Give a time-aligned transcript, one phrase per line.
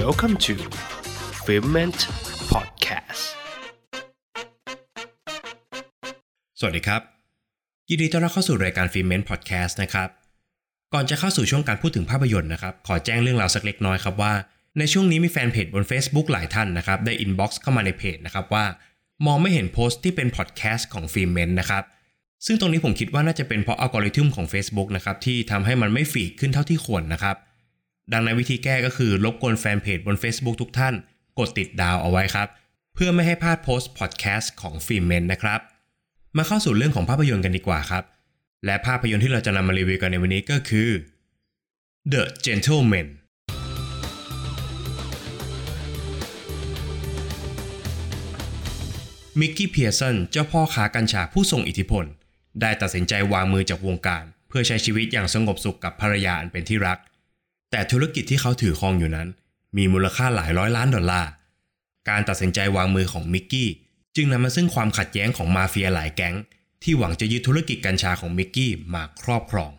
[0.00, 0.54] Welcome to
[1.44, 2.00] f i l m e n t
[2.52, 3.24] Podcast
[6.58, 7.02] สวัสดีครับ
[7.88, 10.08] ยินดีต้อนรับเข้าสู่รายการ f i l m e n t Podcast นะครับ
[10.94, 14.32] ก่อนจะเข้าสู่ช่วงการพูดถึงภาพยนตร์นะครับ ขอแจ้งเรื่องราวสักเล็กน้อยครับว่า
[14.78, 18.64] ในช่วงนี้มีแฟนเพจบน Facebook หลายท่านนะครับ ได้ inbox เข้ามาในเพจนะครับว่า
[19.26, 21.84] มองไม่เห็นโพสต์ที่เป็นพอดแคสต์ของ Filment นะครับ
[22.46, 27.36] ซึ่งตรงนี้ผมคิดว่าน่าจะเป็นเพราะอัลกอริทึมของ Facebook นะครับที่ทำให้มันไม่ feed ขึ้นเท่าที่ควรนะครับ
[28.12, 30.94] ดังนั้นวิธีแก้ก็คือรบกวนแฟนเพจบน Facebook ทุกท่าน
[31.38, 32.48] กดติดดาวเอาไว้ครับ
[32.94, 35.60] เพื่อไม่ให้พลาดโพสต์พอดแคสต์ของ Filment นะครับ
[36.36, 38.04] มาเข้าสู่เรื่องของภาพยนตร์กันดีกว่าครับ
[38.64, 40.88] และภาพยนตร์ที่เราจะนำมารีวิวกันในวันนี้ก็คือ
[42.12, 43.08] The Gentlemen
[49.40, 52.04] มิกกี้เพียร์สันเจ้าพ่อค้ากัญชาผู้ทรงอิทธิพล
[52.60, 56.98] ได้ตัดสินใจวางมือจากวงการ เพื่อใช้ชีวิตอย่างสงบสุขกับภรรยาอันเป็นที่รัก
[57.74, 59.28] แต่ธุรกิจที่เขาถือครองอยู่นั้น
[59.76, 61.30] มีมูลค่าหลายร้อยล้านดอลลาร์
[62.08, 63.70] การตัดสินใจวางมือของมิกกี้
[64.16, 66.36] จึงนำมาซึ่งความขัดแย้งของมาเฟียหลายแก๊ง
[66.82, 69.72] ที่หวังจะยึดธุรกิจกัญชาของมิกกี้มาครอบครอง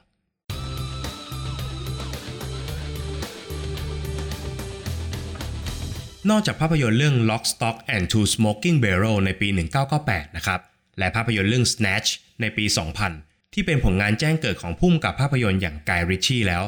[6.29, 9.47] นอกจากภาพยนตร์เรื่อง Lock Stock and Two Smoking Barrel ในปี
[9.91, 10.59] 1998 นะครับ
[10.99, 12.09] และภาพยนตร์เรื่อง Snatch
[12.41, 12.65] ในปี
[13.09, 16.63] 2000 ที่เป็นผลงานแจ้งเกิดของพุ่มกับภาพยนตร์อย่างกายริชชี่แล้ว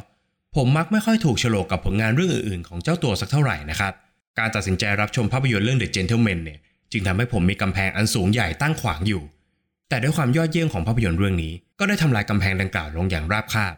[0.56, 3.94] ผมมักไม่ค่อยถูกโฉลกกับผลงานเรื่องอื่นๆ ของเจ้าตัวสักเท่าไหร่นะครับ
[4.40, 6.60] การตัดสินใจรับชมภาพยนตร์เรื่อง The Gentleman เนี่ย
[6.92, 9.24] จึงทำให้ผมมีกำแพงอันสูงใหญ่ตั้งขวางอยู่
[9.90, 13.76] แต่ด้วยความยอดเยี่ยมของภาพยนตร์เรื่องนี้ ก็ได้ทำลายกำแพงดังกล่าวลงอย่างราบคาบ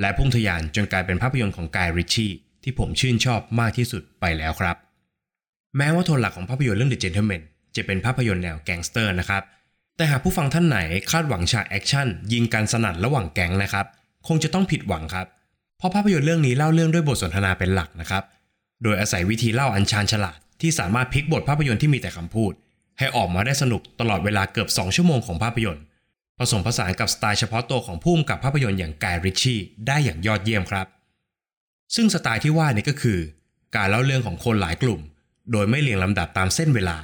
[0.00, 4.76] และพุ่งทะยานจนกลายเป็นภาพยนตร์ของกายริชชี่ที่ผมชื่นชอบมากที่สุดไปแล้วครับ
[5.76, 7.42] แม้ว่าโทนหลักของภาพยนตร์เรื่อง The Gentleman
[7.76, 9.42] จะเป็นภาพยนตร์แนวแก๊งสเตอร์นะครับ
[9.96, 10.78] แต่หากผู้ฟังท่านไหน
[11.10, 13.86] คาดหวังฉากแอคชั่นยิงกันสนั่นระหว่างแก๊งนะครับ
[14.28, 15.26] คงจะต้องผิดหวังครับ
[15.78, 18.22] เพราะภาพยนตร์เรื่องนี้เล่าเรื่องด้วยบทสนทนาเป็นหลักนะครับ
[18.82, 22.52] โดยอาศัยวิธีเล่าอันชาญฉลาดที่สามารถพลิกบทภาพยนตร์ที่มีแต่คำพูด
[22.98, 25.84] ให้ออกมาได้สนุกตลอดเวลาเกือบ 2 ชั่วโมงของภาพยนตร์
[26.38, 30.86] ผสมผสานกับสไตล์เฉพาะตัวของผู้กำกับภาพยนตร์อย่างกายริชชี่ได้อย่างยอดเยี่ยมครับ
[31.94, 33.18] ซึ่งสไตล์ที่ว่านี้ก็คือ
[33.76, 35.00] การเล่าเรื่องของคนหลายกลุ่ม
[35.52, 36.96] โดยไม่เรียงลำดับตามเส้นเวลา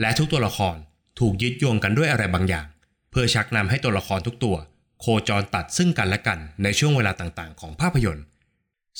[0.00, 0.76] และทุกตัวละคร
[1.20, 2.66] ถูกยึดโยงกันด้วยอะไรบางอย่าง
[3.10, 4.56] เพื่อชักนำให้ตัวละครทุกตัว
[5.02, 8.24] โคจรตัดซึ่งกันและกันในช่วงเวลาต่างๆ ของภาพยนตร์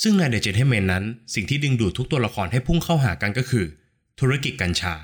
[0.02, 1.04] ซึ่งใน The Gentleman นั้น
[1.34, 3.66] สิ่งที่ดึงดูดทุกตัวละครให้พุ่งเข้าหากันก็คือ
[4.20, 4.94] ธุรกิจกัญชา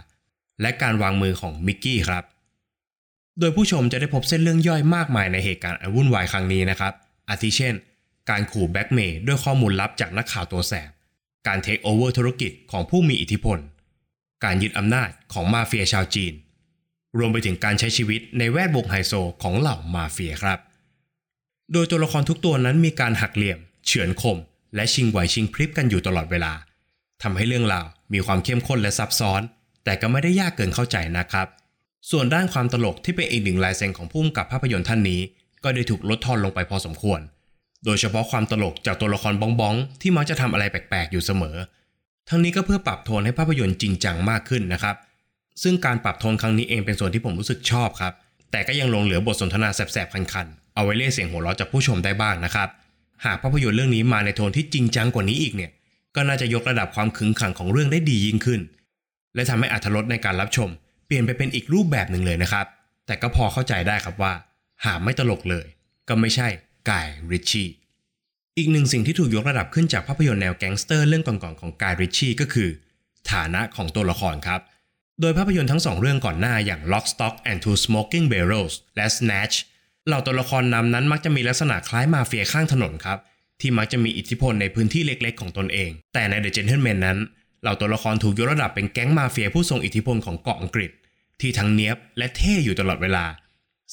[0.61, 2.25] และการวางมือของมิกกี้ครับ
[3.39, 6.93] โดยผู้ชมจะได้พบเส้นเรื่องย่อยมากมายในเหตุการณ์อันวุ่นวายครั้งนี้นะครับ
[7.29, 7.75] อาทิเช่น
[8.31, 10.91] การขู่แบล็กเมล์ด้วยข้อมูลลับจากนักข่าวตัวแสบ
[11.47, 13.59] การเทคโอเวอร์ธุรกิจของผู้มีอิทธิพล
[14.45, 16.33] การยึดอำนาจของมาเฟียชาวจีน
[17.19, 20.59] รวมไปถึงการใช้ชีวิตในแวดวงไฮโซของเหล่ามาเฟียครับ
[21.73, 24.39] โดยตัวละครทุกตัวนั้นมีการหักเหลี่ยม เฉือนคม
[24.75, 26.53] และชิงไหวชิงพริบกันอยู่ตลอดเวลา
[27.23, 29.43] ทำให้เรื่องราวมีความเข้มข้นและซับซ้อน
[29.85, 31.47] แต่ก็ไม่ได้ยากเกินเข้าใจนะครับ
[32.11, 35.21] ส่วนด้านความตลกที่เป็นอีกหนึ่งลายเซ็นของผู้กำกับภาพยนตร์ท่านนี้
[35.65, 37.21] ก็ได้ถูกลดทอนลงไปพอสมควร
[37.85, 41.57] โดยเฉพาะความตลกจากตัวละครบ้องบ้องๆที่มักจะทำอะไรแปลกๆอยู่เสมอ
[42.29, 44.97] ทั้งนี้ก็เพื่อปรับโทนให้ภาพยนตร์จริงจังมากขึ้นนะครับ
[45.63, 48.13] ซึ่งการปรับโทนครั้งนี้เองเป็นส่วนที่ผมรู้สึกชอบครับ
[48.51, 52.69] แต่ก็ยังลงเหลือบทสนทนาแสบๆคันๆ เอาไว้เรียกเสียงหัวเราะจากผู้ชมได้บ้างนะครับ
[53.25, 55.71] หากภาพยนตร์เรื่องนี้มาในโทนที่จริงจังกว่านี้อีกเนี่ย
[56.15, 58.61] ก็น่าจะยกระดับความขึงขังของเรื่องได้ดียิ่งขึ้น
[59.35, 60.69] และทำให้อรรถรสในการรับชม
[61.07, 62.67] เปลี่ยนไปเป็นอีกรูปแบบหนึ่งเลยนะครับ
[63.07, 64.33] แต่ก็พอเข้าใจได้ครับว่า
[64.85, 65.67] หากไม่ตลกเลย
[66.09, 66.49] ก็ไม่ใช่
[66.91, 67.69] กายริชชี่
[68.57, 72.69] อีกหนึ่งสิ่งที่ถูกยกระดับขึ้นจากภาพยนตร์แนวแก๊งสเตอร์เรื่องก่อนๆของกายริชชี่ก็คือ
[73.33, 74.61] ฐานะของตัวละครครับ
[75.21, 79.57] โดยภาพยนตร์ทั้งสองเรื่องก่อนหน้าอย่าง Lock Stock and Two Smoking Barrels และ Snatch
[80.09, 83.19] เหล่าตัวละครนำนั้นมักจะมีลักษณะคล้ายมาเฟียข้างถนนครับ
[83.61, 87.19] ที่มักจะมีอิทธิพลในพื้นที่เล็กๆ ของตนเอง แต่ใน The Gentleman นั้น
[87.63, 90.91] เหล่าตัวละครถูกยกระดับเป็นแก๊งมาเฟียผู้ทรงอิทธิพลของเกาะอังกฤษ
[91.41, 93.25] ที่ทั้งเนี้ยบและเท่อยู่ตลอดเวลา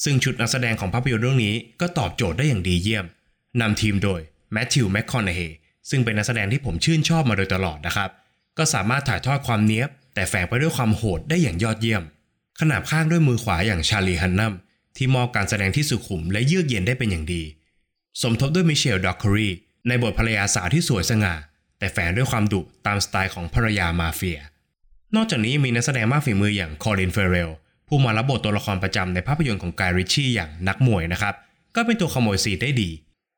[0.04, 3.06] ซึ่งชุดนักแสดงของภาพยนตร์เรื่องนี้ก็ตอบโจทย์ได้อย่างดีเยี่ยม
[3.60, 4.20] นำทีมโดย
[4.52, 5.40] แมทธิวแมคคอนเฮ
[5.90, 8.10] ซึ่งเป็นนักแสดงที่ผมชื่นชอบมาโดยตลอดนะครับ
[8.58, 12.02] ก็สามารถถ่ายทอดความเนี้ยบ แต่แฝงไปด้วยความโหดได้อย่างยอดเยี่ยม
[12.60, 14.54] ขนาบข้างด้วยมือขวาอย่างชาลีฮันนัม
[14.96, 17.42] ที่มอบการแสดงที่สุขุมและเยือกเย็นได้เป็นอย่างดี
[18.22, 19.48] สมทบด้วยมิเชลด็อกคอรี
[19.88, 21.34] ในบทภรรยาสาวที่สวยสง่า
[21.78, 24.40] แต่แฝงด้วยความดุตามสไตล์ของภรรยามาเฟีย
[25.14, 27.50] นอกจากนี้ยังมีนักแสดงมากฝีมืออย่างคอรินเฟเรล
[27.88, 31.34] ผู้มารับบทตัวละครประจำในภาพยนตร์ของกายริชชี่อย่างนักมวยนะครับ
[31.74, 32.90] ก็เป็นตัวขโมยซีนได้ดี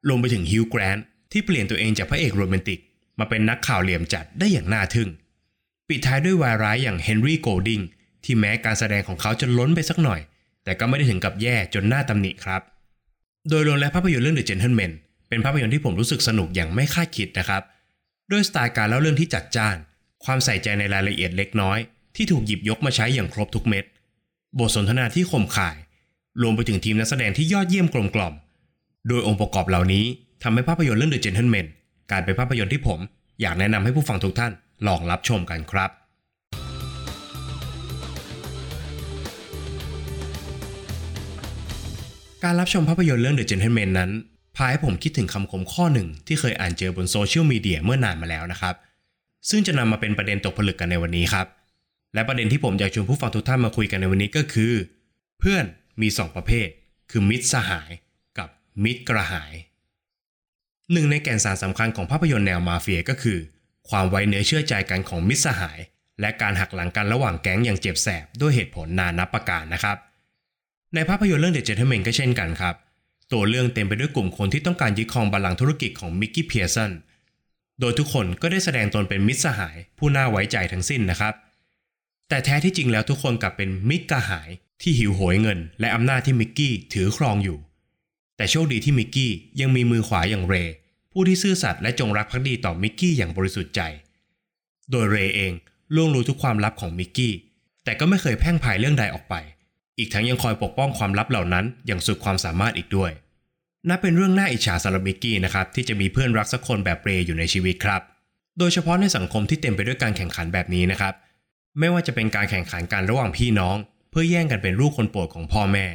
[0.08, 2.80] รวมไปถึงฮิวแกรนท์ที่เปลี่ยนตัวเองจากพระเอกโรแมนติก
[3.18, 5.08] มาเป็นนักข่าวเหลี่ยมจัดได้อย่างน่าทึ่ง
[5.88, 7.80] ปิดท้ายด้วยวายร้ายอย่างเฮนรี่โกลดิง
[8.24, 10.20] ที่แม้การแสดงของเขาจะล้นไปสักหน่อย
[10.68, 12.62] แต่ก็ไม่ได้ถึงกับแย่จนน่าตำหนิครับ
[13.48, 14.92] โดยรวมแล้วภาพยนตร์เรื่อง The Gentleman
[15.28, 17.62] เป็นภาพยนตร์ที่ผมรู้สึกสนุกอย่างไม่คาดคิดนะครับ
[18.30, 19.76] ด้วยสไตล์การเล่าเรื่องที่จัดจ้าน
[20.24, 21.78] ความใส่ใจในรายละเอียดเล็กน้อย
[22.16, 23.84] ที่ถูกหยิบยกมาใช้อย่างครบทุกเม็ด
[24.58, 25.76] บทสนทนาที่คมข่าย
[26.42, 28.34] รวมไปถึงทีมนักแสดงที่ยอดเยี่ยมกลมกล่อม
[29.08, 30.04] โดยองค์ประกอบเหล่านี้
[30.42, 31.66] ทำให้ภาพยนตร์เรื่อง The Gentleman
[32.10, 32.98] กลายเป็นภาพยนตร์ที่ผม
[33.40, 34.52] อยากแนะนำให้ผู้ฟังทุกท่าน
[34.86, 35.90] ลองรับชมกันครับ
[42.44, 44.10] การรับชมภาพยนตร์เรื่อง The Gentleman นั้น
[44.56, 48.74] พาให้ผมคิดถึงคำคมข้อหนึ่งที่เคยอ่านเจอบนโซเชียลมีเดียเมื่อนานมาแล้วนะครับ
[49.48, 51.46] ซึ่งจะนำมาเป็นประเด็นตกผลึกกันในวันนี้ครับ
[52.14, 54.72] และประเด็นที่ผมอยากชวนผู้ฟังทุกท่านมาคุยกันในวันนี้ก็คือ
[55.38, 55.64] เพื่อน
[56.00, 56.68] มี 2 ประเภท
[57.10, 57.90] คือมิตรสหาย
[58.38, 58.48] กับ
[58.84, 59.52] มิตรกระหาย
[60.92, 63.38] หนึ่งในแก่นสารสำคัญของภาพยนตร์แนวมาเฟียก็คือ
[63.90, 65.78] ความไว้เนื้อเชื่อใจกันของมิตรสหาย
[66.20, 69.98] และการหักหลังกันระหว่างแก๊งอย่างเจ็บแสบด้วยเหตุผลนานับประการนะครับ
[70.94, 72.74] ในภาพยนตร์เรื่อง The Gentleman ก็เช่นกันครับ
[73.32, 76.92] ตัวเรื่องเต็มไปด้วยกลุ่มคนที่ต้องการยึดครองบัลลังก์ธุรกิจของมิกกี้เพียร์สัน
[77.80, 81.34] โดยทุกคนก็ได้แสดงตนเป็นมิตรสหาย ผู้น่าไว้ใจทั้งสิ้นนะครับ
[82.28, 84.50] แต่แท้ที่จริงแล้วทุกคนกลับเป็นมิตรกระหาย
[84.82, 87.58] ที่หิวโหยเงิน และอำนาจที่มิกกี้ถือครองอยู่
[88.36, 90.74] แต่โชคดีที่มิกกี้ยังมีมือขวาอย่างเรย์
[91.12, 93.80] ผู้ที่ซื่อสัตย์และจงรักภักดีต่อมิกกี้อย่างบริสุทธิ์ใจ
[94.90, 95.52] โดยเรย์เอง
[95.94, 97.34] ล่วงรู้ทุกความลับของมิกกี้
[97.84, 99.34] แต่ก็ไม่เคยแพร่งพายเรื่องใดออกไป
[99.98, 103.10] อีกทั้งยังคอยปกป้องความลับเหล่านั้นอย่างสุดความสามารถอีกด้วย
[103.88, 108.02] นับเป็นเรื่องน่าอิจฉาสำหรับมิกกี้นะครับที่จะมีเพื่อนรักสักคนแบบเรย์อยู่ในชีวิตครับ
[108.58, 111.14] โดยเฉพาะในสังคมที่เต็มไปด้วยการแข่งขันแบบนี้นะครับ
[111.78, 113.76] ไม่ว่าจะเป็นการแข่งขันกันระหว่างพี่น้อง
[114.10, 115.86] เพื่อแย่งกันเป็นลูกคนโปรดของพ่อแม่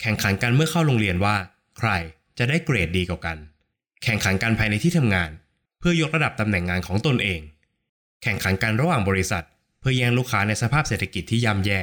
[0.00, 1.36] แข่งขันกันเมื่อเข้าโรงเรียนว่า
[1.78, 1.90] ใคร
[2.38, 3.36] จะได้เกรดดีกว่ากัน
[4.04, 5.30] แข่งขันกันภายในที่ทำงาน
[5.78, 7.40] เพื่อยกระดับตำแหน่งงานของตนเอง
[8.22, 9.44] แข่งขันกันระหว่างบริษัท
[9.80, 11.80] เพื่อแย่งลูกค้าในสภาพเศรษฐกิจที่ย่ำแย่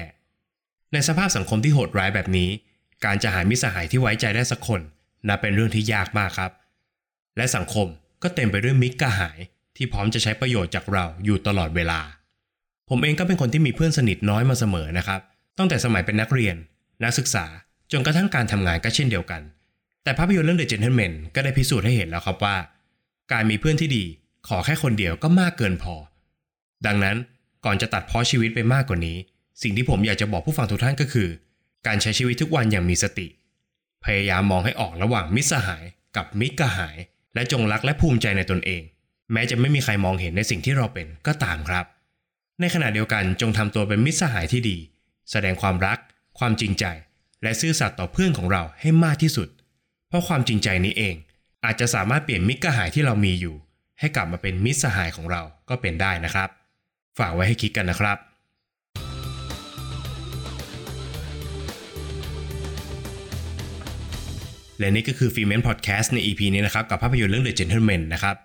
[0.93, 2.49] ในสภาพสังคมที่โหดร้ายแบบนี้
[3.05, 4.81] การจะหามิสหายที่ไว้ใจได้สักคน
[5.27, 6.51] นับเป็นเรื่องที่ยากมากครับ
[7.37, 7.87] และสังคม
[8.23, 9.37] ก็เต็มไปด้วยมิตรกระหาย
[9.75, 11.99] ที่พร้อมจะใช้ประโยชน์จากเราอยู่ตลอดเวลา
[12.89, 15.21] ผมเองก็เป็นคนที่มีเพื่อนสนิทน้อยมาเสมอนะครับ
[15.57, 16.55] ตั้งแต่สมัยเป็นนักเรียน
[17.03, 17.45] นักศึกษา
[17.91, 19.41] จนกระทั่งการทำงานก็เช่นเดียวกัน
[20.03, 22.55] แต่ภาพยนตร์เรื่อง The Gentleman ก็ได้พิสูจน์ให้เห็นแล้วครับว่า
[23.31, 24.03] การมีเพื่อนที่ดี
[24.47, 25.95] ขอแค่คนเดียวก็มากเกินพอ
[26.85, 27.17] ดังนั้น
[27.65, 29.17] ก่อนจะตัดพ้อชีวิตไปมากกว่านี้
[29.61, 31.29] สิ่งที่ผมอยากจะบอกผู้ฟังทุกท่านก็คือ
[31.87, 33.27] การใช้ชีวิตทุกวันอย่างมีสติ
[34.03, 35.83] พยายามมองให้ออกระหว่างมิตรสหาย
[36.15, 36.97] กับมิตรกระหาย
[37.33, 38.81] และจงรักและภูมิใจในตนเอง
[39.31, 41.85] แม้จะไม่มีใครมองเห็นในสิ่งที่เราเป็นก็ตามครับ
[42.59, 44.77] ในขณะเดียวกันจงทำตัวเป็นมิตรสหายที่ดี
[45.31, 45.97] แสดงความรัก
[46.39, 46.85] ความจริงใจ
[47.43, 49.49] และซื่อสัตย์ต่อเพื่อนของเราให้มากที่สุด
[50.07, 51.15] เพราะความจริงใจนี้เอง
[51.65, 53.55] อาจจะสามารถเปลี่ยนมิตรกระหายที่เรามีอยู่
[53.99, 56.49] ให้กลับมาเป็นมิตรสหายของเราก็เป็นได้นะครับ
[57.17, 58.17] ฝากไว้ให้คิดกันนะครับ
[64.83, 68.35] และนี่ก็คือฟีเมนพอดแคสต์ใน EP นี้นะครับ กับภาพยนตร์เรื่อง The Gentleman นะครับ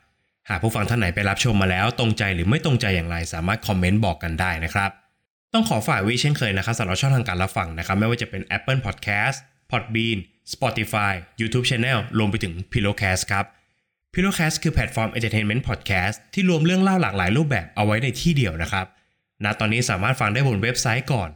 [0.49, 4.91] หากผู้ฟังท่านไหนไปรับชมมาแล้ว ตรงใจหรือไม่ตรงใจอย่างไร สามารถคอมเมนต์บอกกันได้นะครับ
[5.53, 9.37] ต้องขอฝากว้เช่นเคยนะครับสำหรับช่องทางการรับฟังนะครับ ไม่ว่าจะเป็น Apple Podcast
[9.71, 10.19] Podbean
[10.53, 13.45] Spotify YouTube Channel รวมไปถึง p i l o w c a s t ครับ
[14.15, 18.87] Pillowcast คือแพลตฟอร์ม Entertainment Podcast ที่รวมเรื่องเล่าหลากหลายรูปแบบเอาไว้ในที่เดียวนะครับ
[19.45, 21.31] ณตอนนี้สามารถฟังได้บนเว็บไซต์ก่อน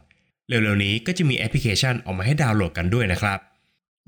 [0.47, 3.39] เร็วๆนี้ก็จะมีแอปพลิเคชันออกมาให้ดาวน์โหลดกันด้วยนะครับ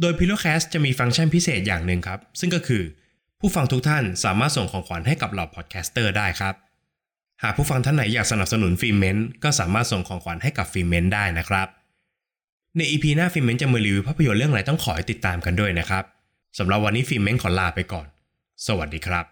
[0.01, 2.83] โดย Pillowcast จะมีฟังก์ชันพิเศษอย่างหนึ่งครับ ซึ่งก็คือ
[3.39, 6.55] ผู้ฟังทุกท่านสามารถส่งของขวัญให้กับเหล่า podcaster ได้ครับ
[7.43, 11.67] หากผู้ฟังท่านไหนอยากสนับสนุนฟิเมนต์ก็สามารถส่งของขวัญให้กับฟิเมนต์ได้นะครับ
[12.77, 16.03] ใน EP หน้าฟิเมนจะมารีวิวภาพยนตร์เรื่องอะไรต้องขอให้ติดตามกันด้วยนะครับ
[16.57, 18.07] สำหรับวันนี้ฟิเมนขอลาไปก่อน
[18.67, 19.25] สวัสดีครับ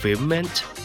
[0.00, 0.75] f i m e n t